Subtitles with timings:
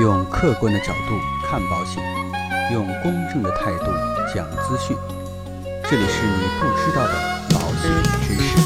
[0.00, 2.00] 用客观的角度看保险，
[2.72, 3.86] 用公正的态度
[4.32, 4.96] 讲资讯。
[5.90, 7.14] 这里是你不知道的
[7.50, 7.90] 保险
[8.22, 8.56] 知识。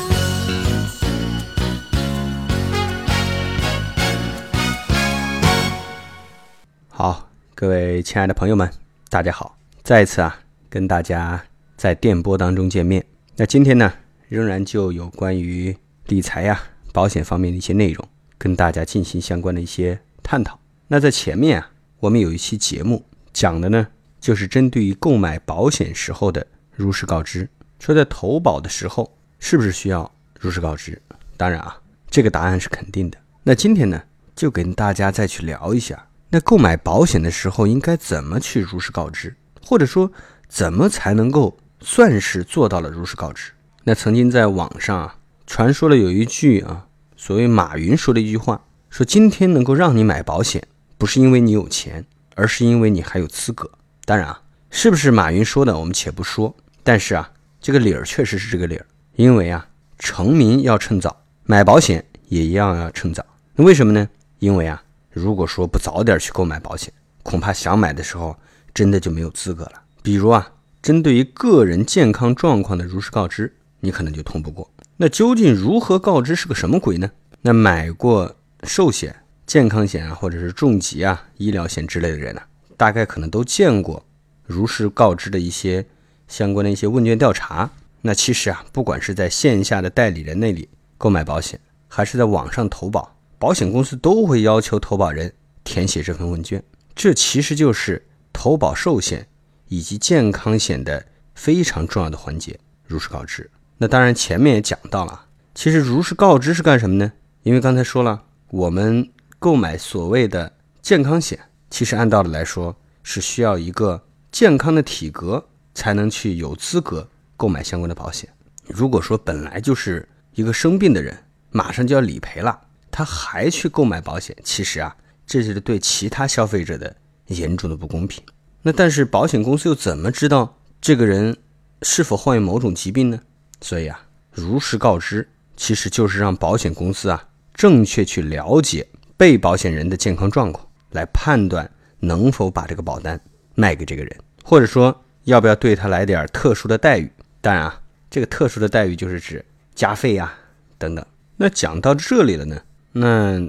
[6.91, 8.71] 好，各位亲爱的朋友们，
[9.09, 9.57] 大家好！
[9.83, 10.39] 再一次啊，
[10.69, 11.43] 跟大家
[11.79, 13.03] 在电波当中见面。
[13.37, 13.91] 那今天呢，
[14.29, 15.75] 仍然就有关于
[16.09, 16.61] 理财呀、
[16.93, 20.62] 保险方面的一些内容，跟大家进行相关的一些探讨。
[20.93, 21.71] 那在前面啊，
[22.01, 23.03] 我们有一期节目
[23.33, 23.89] 讲的呢，
[24.21, 31.01] 就是针对于购买保险时候的如实告知，说在投保的时候是不是需要如实告知？
[31.39, 31.75] 当然啊，
[32.11, 33.17] 这个答案是肯定的。
[33.43, 34.03] 那今天呢，
[34.37, 40.13] 就跟大家再去聊一下，那购买保险的时候应该怎么去如实告知，或者说
[40.47, 43.53] 怎么才能够算是做到了如实告知？
[43.85, 45.17] 那曾经在网上啊
[45.47, 46.87] 传说了有一句啊，
[47.17, 50.63] 所谓马云说的一句话，说今天能够让你买保险，
[51.03, 52.07] 不是因为你有钱，
[52.37, 53.69] 而是因为你还有资格。
[54.05, 56.55] 当然啊，是不是马云说的，我们且不说。
[56.85, 57.29] 但是啊，
[57.61, 58.87] 这个理儿确实是这个理儿，
[59.17, 59.67] 因为啊，
[59.99, 63.27] 成名要趁早，买保险也一样要趁早。
[63.57, 64.09] 那为什么呢？
[64.39, 64.81] 因为啊，
[65.11, 66.93] 如果说不早点去购买保险，
[67.25, 68.37] 恐怕想买的时候
[68.73, 69.83] 真的就没有资格了。
[70.05, 74.71] 比如啊，针对于个人健康状况的如实告知，你可能就通不过。
[74.99, 77.11] 那究竟如何告知是个什么鬼呢？
[77.41, 82.43] 那买过寿险、健康险啊，或者是重疾啊、医疗险之类的人呢、
[82.77, 84.05] 大概可能都见过
[84.45, 85.85] 如实告知的一些
[86.29, 87.71] 相关的一些问卷调查。
[88.01, 95.33] 那其实啊，不管是在线下的代理人那里购买保险，还是在网上投保，保险公司都会要求投保人
[95.63, 96.63] 填写这份问卷。
[96.95, 99.27] 这其实就是投保寿险
[99.69, 103.51] 以及健康险的非常重要的环节——如实告知。
[103.79, 107.13] 那当然，前面也讲到了，其实如实告知是干什么呢？
[107.43, 109.09] 因为刚才说了，我们
[109.43, 111.37] 购买所谓的健康险，
[111.69, 118.33] 其实按道理来说是需要一个健康的体格才能去有资格购买相关的保险。
[118.69, 122.57] 如果说本来就是一个生病的人，马上就要理赔了，
[122.89, 126.95] 他还去购买保险，其实啊，这就是对其他消费者的
[127.27, 128.23] 严重的不公平。
[128.63, 131.37] 那但是保险公司又怎么知道这个人
[131.83, 133.19] 是否患有某种疾病呢？
[133.61, 134.01] 所以啊，
[134.31, 138.87] 如实告知其实就是让保险公司啊正确去了解
[139.23, 143.21] 被保险人的健康状况，来判断能否把这个保单
[143.55, 147.09] 卖给这个人，或者说要不要对他来点特殊的待遇。
[147.41, 149.45] 当然啊，这个特殊的待遇就是指
[149.77, 150.35] 加费呀、
[150.77, 151.07] 等等。
[151.37, 152.61] 那讲到这里了呢，
[152.91, 153.41] 那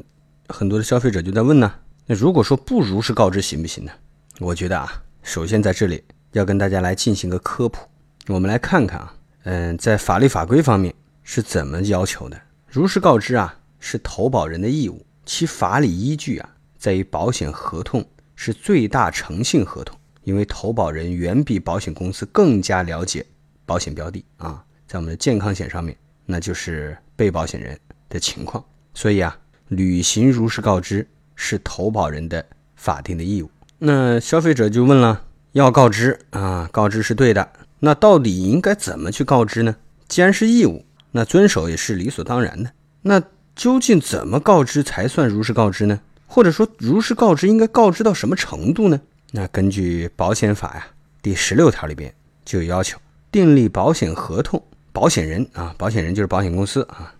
[0.48, 1.74] 很多的消费者就在问呢，
[2.06, 3.92] 那如果说不如实告知行不行呢？
[4.38, 6.04] 我觉得啊，首先在这里
[6.34, 7.80] 要跟大家来进行个科普，
[8.28, 9.12] 我们来看看啊。
[9.46, 12.40] 嗯，在法律法规方面是怎么要求的？
[12.68, 23.26] 如实告知啊，是投保人的义务，其法理依据啊，在于保险合同是最大诚信合同，因为投保人远比保险公司更加了解
[23.66, 25.96] 保险标的啊，在我们的健康险上面，
[26.26, 27.80] 那就是被保险人
[28.10, 28.64] 的情况，
[28.94, 29.38] 所以啊，
[29.70, 32.46] 履行如实告知是投保人的
[32.76, 33.50] 法定的义务。
[33.80, 35.24] 那消费者就问了，
[35.54, 37.50] 要告知啊，告知是对的。
[37.80, 39.76] 那到底应该怎么去告知呢？
[40.08, 42.72] 既然是义务，那遵守也是理所当然的。
[43.02, 43.22] 那
[43.56, 46.02] 究竟怎么告知才算如实告知呢？
[46.28, 49.02] 或者说，如实告知应该告知到什么程度呢？
[49.32, 50.88] 那根据保险法呀
[51.22, 53.00] 第十六条里边就有要求，
[53.32, 57.14] 订立保险合同，保险人啊，保险人就是保险公司啊，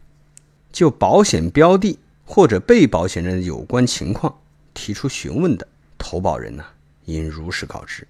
[0.72, 4.36] 就保险标的或者被保险人有关情况
[4.74, 5.68] 提出询问的，
[5.98, 6.64] 投保人呢
[7.06, 8.08] 应如实告知。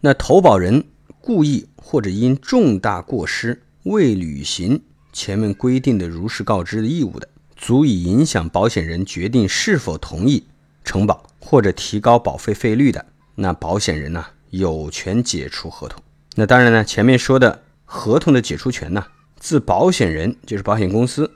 [0.00, 0.84] 那投保人。
[1.24, 7.28] 故意或者因重大过失未履行前面规定的如实告知的义务的，
[7.62, 10.42] 足以影响保险人决定是否同意
[10.82, 13.06] 承保或者提高保费费率的，
[13.36, 16.02] 那保险人呢有权解除合同。
[16.34, 19.06] 那当然呢，前面说的合同的解除权呢，
[19.38, 21.30] 自保险人就是保险公司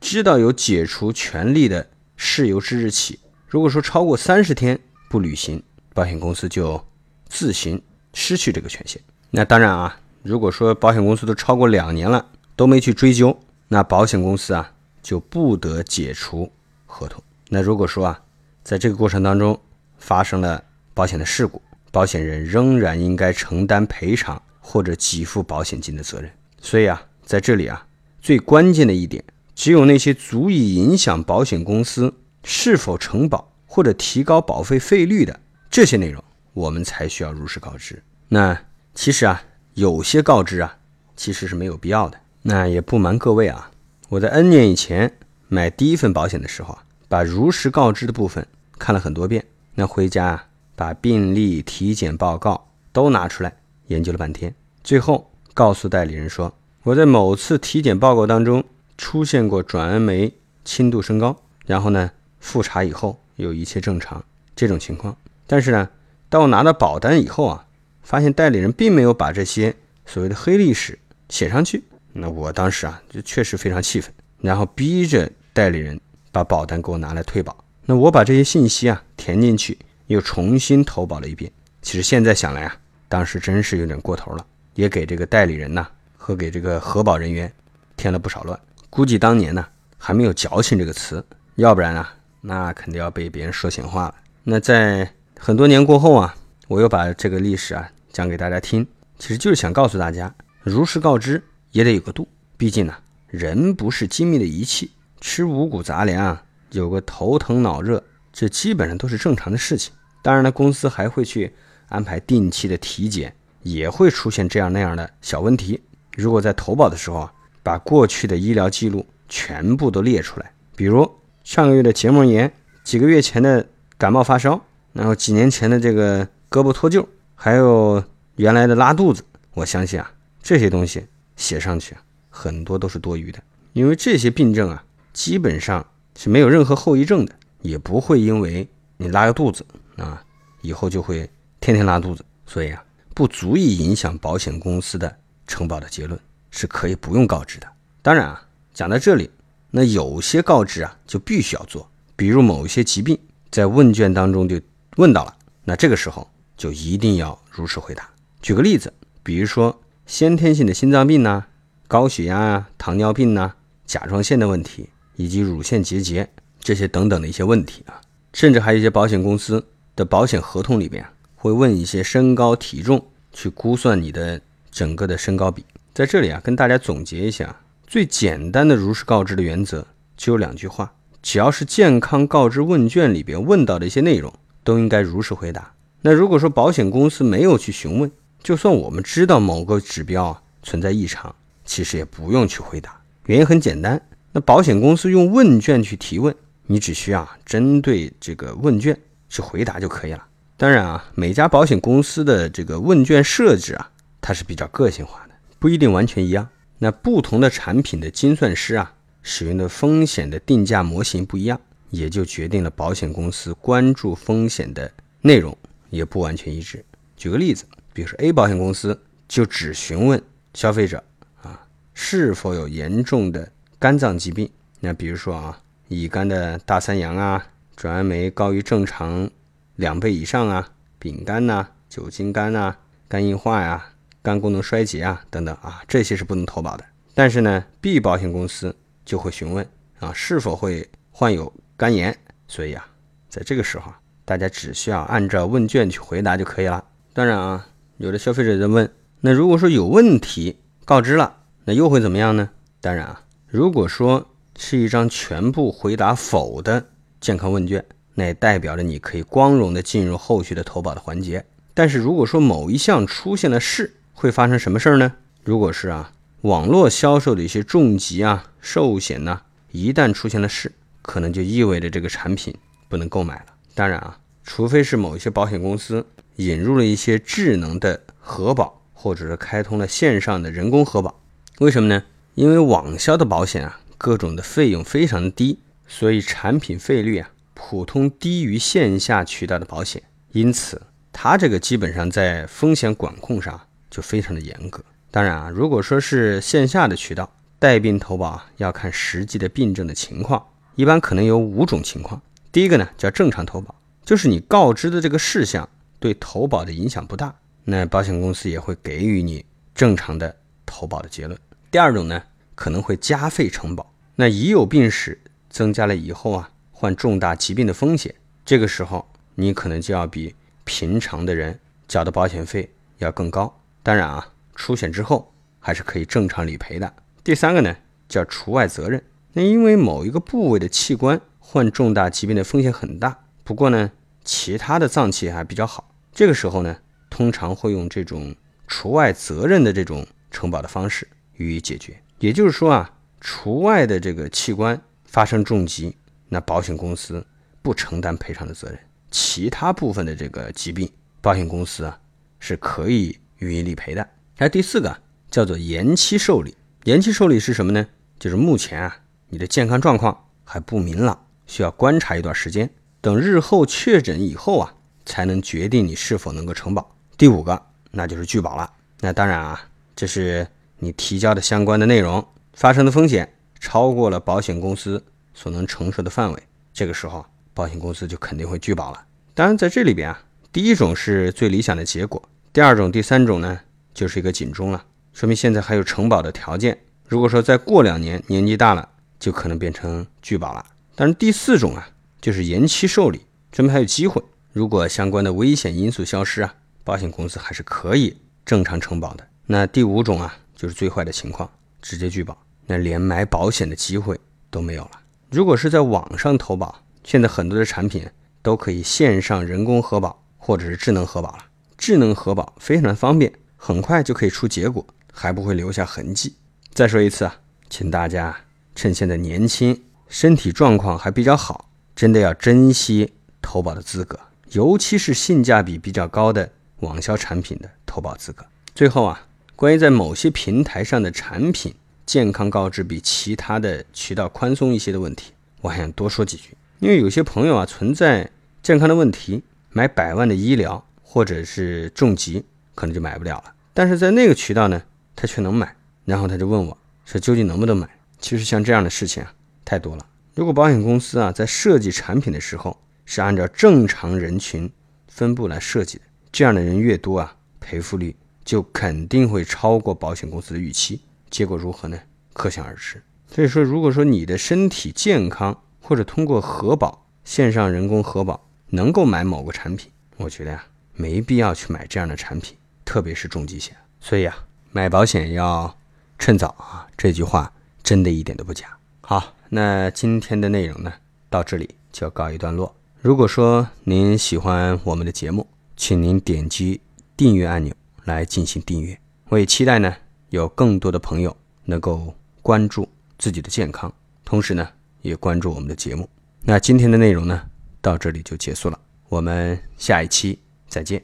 [0.00, 4.76] 知道有解除权利的事由之日起，如果说超过三十天
[5.08, 5.62] 不履行，
[5.94, 6.84] 保险公司就
[7.28, 7.80] 自行
[8.14, 9.00] 失去这个权限。
[9.30, 12.26] 那当然啊，如果说保险公司都超过两年了
[12.56, 13.38] 都没去追究，
[13.68, 14.72] 那保险公司啊
[15.02, 16.50] 就不得解除
[16.86, 17.22] 合同。
[17.48, 18.20] 那如果说啊，
[18.62, 19.60] 在这个过程当中
[19.98, 20.62] 发生了
[20.94, 21.60] 保险的事故，
[21.90, 26.30] 保险人仍然应该承担赔偿或者给付保险金的责任。
[26.60, 27.86] 所以啊，在这里啊，
[28.20, 29.24] 最关键的一点，
[29.54, 35.40] 只有那些足以影响保险公司是否承保或者提高保费费率的
[35.70, 36.22] 这些内容，
[36.52, 38.02] 我们才需要如实告知。
[38.28, 38.58] 那。
[38.94, 39.40] 其实啊，
[39.74, 40.76] 有些告知啊，
[41.14, 42.18] 其实是没有必要的。
[42.42, 43.70] 那也不瞒各位啊，
[44.10, 45.18] 我在 N 年以前
[45.48, 48.46] 买第一份保险的时候啊，把如实告知的部分
[48.78, 49.44] 看了很多遍。
[49.74, 53.54] 那回家把病历、体检报告都拿出来
[53.88, 58.64] 研究了半天，最后告诉代理人说：“我在某次体检报告当中
[58.96, 60.32] 出现过转氨酶
[60.64, 64.24] 轻度升高，然后呢复查以后有一切正常
[64.56, 65.14] 这种情况。
[65.46, 65.90] 但是呢，
[66.30, 67.66] 当我拿到保单以后啊，
[68.02, 69.76] 发现代理人并没有把这些
[70.06, 71.84] 所谓的黑历史写上去。
[72.20, 75.98] 那我当时啊就确实非常气愤，然后逼着代理人
[76.32, 77.56] 把保单给我拿来退保。”
[77.86, 79.78] 那我把这些信息啊填进去，
[80.08, 81.50] 又重新投保了一遍。
[81.80, 82.76] 其实现在想来啊，
[83.08, 84.44] 当时真是有点过头了，
[84.74, 85.86] 也给这个代理人呐
[86.16, 87.50] 和给这个核保人员
[87.96, 88.58] 添了不少乱。
[88.90, 89.64] 估计当年呢
[89.96, 91.24] 还没有矫情这个词，
[91.54, 94.14] 要不然啊那肯定要被别人说闲话了。
[94.42, 96.34] 那在很多年过后啊，
[96.66, 98.86] 我又把这个历史啊讲给大家听，
[99.18, 101.42] 其实就是想告诉大家，如实告知
[101.72, 102.26] 也得有个度。
[102.56, 102.94] 毕竟呢，
[103.26, 106.38] 人不是精密的仪器，吃五谷杂粮。
[106.72, 109.90] 有个头疼脑热，这基本上都是正常的事情。
[110.22, 111.50] 当然了，公司还会去
[111.88, 115.80] 安排定期的体检，也会出现这样那样的小问题。
[116.14, 117.32] 如果在投保的时候啊，
[117.62, 121.10] 把过去的医疗记录全部都列出来，比如
[121.42, 122.52] 上个月的结膜炎，
[122.84, 123.66] 几个月前的
[123.96, 124.60] 感冒发烧，
[124.92, 128.04] 然后几年前的这个胳膊脱臼，还有
[128.36, 129.24] 原来的拉肚子，
[129.54, 130.12] 我相信啊，
[130.42, 131.06] 这些东西
[131.38, 131.96] 写上去
[132.28, 133.42] 很多都是多余的，
[133.72, 135.82] 因为这些病症啊，基本上。
[136.20, 137.32] 是没有任何后遗症的，
[137.62, 139.64] 也不会因为你拉个肚子
[139.98, 140.20] 啊，
[140.62, 141.30] 以后就会
[141.60, 146.18] 天天拉肚子，所以啊，不足以影响保险公司的承保的结论，
[146.50, 147.68] 是可以不用告知的。
[148.02, 148.44] 当然啊，
[148.74, 149.30] 讲到这里，
[149.70, 153.16] 那有些告知啊就必须要做，比如某一些疾病
[153.52, 154.60] 在问卷当中就
[154.96, 155.32] 问到了，
[155.62, 158.10] 那这个时候就一定要如实回答。
[158.42, 158.92] 举个例子，
[159.22, 161.44] 比如说先天性的心脏病呐、
[161.86, 163.52] 高血压啊、糖尿病呐、
[163.86, 164.88] 甲状腺的问题。
[165.20, 166.28] 以及乳腺结节
[166.60, 168.00] 这些等等的一些问题啊，
[168.32, 169.66] 甚至还有一些保险公司
[169.96, 174.40] 的保险合同里边会问一些身高体重，去估算你的
[174.70, 175.64] 整个的身高比。
[175.92, 179.84] 在这里啊，跟大家总结一下，最简单的如实告知的原则
[180.16, 184.32] 只有两句话：只要是健康告知问卷里边问到的一些内容，
[184.62, 185.72] 都应该如实回答。
[186.02, 188.08] 那如果说保险公司没有去询问，
[188.42, 193.00] 就算我们知道某个指标啊存在异常，其实也不用去回答。
[193.26, 194.00] 原因很简单。
[194.32, 196.34] 那保险公司用问卷去提问，
[196.66, 198.98] 你只需要针对这个问卷
[199.28, 200.24] 去回答就可以了。
[200.56, 203.90] 当然啊，每家保险公司的这个问卷设置啊，
[204.20, 206.46] 它是比较个性化的，不一定完全一样。
[206.78, 208.92] 那不同的产品的精算师啊，
[209.22, 214.90] 使用的风险的定价模型不一样，也就决定了保险公司关注风险的
[215.22, 215.56] 内容
[215.90, 216.84] 也不完全一致。
[217.16, 217.64] 举个例子，
[217.98, 220.22] 比如说 A 保险公司就只询问
[220.54, 221.02] 消费者
[221.42, 223.50] 啊是否有严重的。
[223.76, 224.48] 肝脏疾病，
[224.78, 229.28] 那比如说啊，乙肝的大三阳啊，转氨酶高于正常
[229.74, 230.68] 两倍以上啊，
[231.00, 232.76] 丙肝呐，酒精肝呐，
[233.08, 233.84] 肝硬化呀，
[234.22, 236.84] 肝功能衰竭啊等等啊，这些是不能投保的。
[237.14, 239.68] 但是呢，B 保险公司就会询问
[239.98, 242.16] 啊，是否会患有肝炎。
[242.46, 242.88] 所以啊，
[243.28, 243.92] 在这个时候，
[244.24, 246.84] 大家只需要按照问卷去回答就可以了。
[247.12, 247.66] 当然啊，
[247.98, 248.88] 有的消费者在问，
[249.22, 252.50] 那如果说有问题告知了，那又会怎么样呢？
[252.80, 253.22] 当然啊。
[253.48, 256.86] 如果说是一张全部回答否的
[257.20, 261.44] 健康问卷，那也代表着你可以光荣的进入后续的投保的环节。
[261.74, 265.14] 但是如果说某一项出现了是，会发生什么事儿呢？
[265.42, 269.40] 如果是啊，网络销售的一些重疾啊、寿险呐，
[269.72, 270.70] 一旦出现了事，
[271.02, 272.54] 可能就意味着这个产品
[272.88, 273.46] 不能购买了。
[273.74, 276.06] 当然啊，除非是某一些保险公司
[276.38, 281.20] 引入了一些智能的核保，或者是开通了线上的人工核保，
[281.58, 282.04] 为什么呢？
[282.36, 290.80] 因为网销的保险啊，各种的费用非常的低，所以产品费率啊，普通低于线下渠道的保险，因此
[291.12, 294.80] 它这个基本上在风险管控上就非常的严格。
[295.10, 297.28] 当然啊，如果说是线下的渠道
[297.58, 302.22] 带病投保，要看实际的病症的情况，一般可能有五种情况。
[302.52, 305.68] 第一个呢叫正常投保，就是你告知的这个事项
[305.98, 311.38] 对投保的影响不大，那保险公司也会给予你正常的投保的结论。
[311.70, 312.22] 第二种呢，
[312.54, 318.14] 可能会加费承保，那已有病史增加了以后啊，患重大疾病的风险，
[318.44, 323.60] 这个时候你可能就要比平常的人缴的保险费要更高。
[323.82, 326.92] 当然啊，出险之后还是可以正常理赔的。
[327.22, 327.76] 第三个呢，
[328.08, 329.02] 叫除外责任，
[329.32, 333.92] 那因为某一个部位的器官患重大疾病的风险很大，不过呢，
[334.24, 335.87] 其他的脏器还比较好，
[336.18, 336.76] 这个时候呢，
[337.08, 338.34] 通常会用这种
[338.66, 341.06] 除外责任的这种承保的方式。
[341.36, 345.96] 予以解决，也就是说啊，除外的这个器官发生重疾，
[346.28, 347.24] 那保险公司
[347.62, 348.76] 不承担赔偿的责任；
[349.12, 351.96] 其他部分的这个疾病，保险公司啊
[352.40, 354.02] 是可以予以理赔的。
[354.36, 357.86] 还有第四个叫做延期受理，延期受理是什么呢？
[358.18, 358.96] 就是目前啊
[359.28, 362.68] 你的健康状况还不明朗，需要观察一段时间，
[363.00, 364.74] 等日后确诊以后啊
[365.08, 366.94] 才能决定你是否能够承保。
[367.16, 367.60] 第五个
[367.90, 368.70] 那就是拒保了。
[369.00, 369.60] 那当然啊，
[369.96, 370.46] 这是
[370.78, 376.42] 你提交的相关的内容发生的风险超过了保险公司所能承受的范围，
[376.74, 377.24] 这个时候
[377.54, 379.04] 保险公司就肯定会拒保了。
[379.34, 380.22] 当然在这里边啊，
[380.52, 382.22] 第一种是最理想的结果，
[382.52, 383.60] 第二种、第三种呢？
[383.94, 386.78] 就是一个警钟了，说明现在还有承保的条件。
[387.08, 388.88] 如果说再过两年年纪大了，
[389.18, 390.64] 就可能变成拒保了。
[390.94, 391.88] 但是第四种啊，
[392.20, 394.22] 就是延期受理，说明还有机会。
[394.58, 399.24] 如果相关的危险因素消失啊，保险公司还是可以正常承保的。
[399.46, 401.48] 那第五种啊，就是最坏的情况，
[401.80, 402.36] 直接拒保，
[402.66, 404.18] 那连买保险的机会
[404.50, 404.90] 都没有了。
[405.30, 408.04] 如果是在网上投保，现在很多的产品
[408.42, 411.44] 都可以线上人工核保或者是智能核保了，
[411.76, 413.32] 智能核保非常的方便。
[413.56, 416.34] 很快就可以出结果，还不会留下痕迹。
[416.74, 417.36] 再说一次啊，
[417.70, 418.36] 请大家
[418.74, 424.18] 趁现在年轻，身体状况还比较好，真的要珍惜投保的资格，
[424.52, 426.50] 尤其是性价比比较高的
[426.80, 428.44] 网销产品的投保资格。
[428.74, 429.26] 最后啊，
[429.56, 431.74] 关于在某些平台上的产品
[432.06, 436.56] 健康告知比其他的渠道宽松一些的问题，我还想多说几句。
[436.78, 438.30] 因为有些朋友啊存在
[438.62, 442.44] 健康的问题，买百万的医疗或者是重疾。
[442.74, 444.80] 可能就买不了了，但是在那个渠道呢，
[445.16, 445.74] 他却能买。
[446.04, 447.90] 然后他就问我说：“究竟能不能买？”
[448.20, 449.32] 其实像这样的事情啊，
[449.64, 450.06] 太多了。
[450.36, 452.78] 如果保险公司啊在设计产品的时候
[453.10, 454.70] 是按照正常人群
[455.06, 461.00] 分布来设计的，这样的人越多啊，赔付率就肯定会超过保险公司的预期。
[461.30, 461.98] 结果如何呢？
[462.34, 463.02] 可想而知。
[463.26, 472.58] 所以说，如果说你的身体健康或者通过核保线上人工核保能够买某个产品，我觉得呀，没必要去买这样的产品。
[472.84, 475.78] 特别是重疾险，所以啊，买保险要
[476.18, 477.50] 趁早啊，这句话
[477.82, 478.66] 真的一点都不假。
[479.00, 480.92] 好，那今天的内容呢，
[481.30, 482.74] 到这里就告一段落。
[483.00, 486.80] 如果说您喜欢我们的节目，请您点击
[487.16, 487.72] 订阅按钮
[488.04, 488.98] 来进行订阅。
[489.28, 489.94] 我也期待呢，
[490.30, 492.12] 有更多的朋友能够
[492.42, 493.92] 关注自己的健康，
[494.24, 494.68] 同时呢，
[495.02, 496.08] 也关注我们的节目。
[496.42, 497.40] 那今天的内容呢，
[497.80, 498.76] 到这里就结束了，
[499.08, 500.36] 我们下一期
[500.66, 501.00] 再见。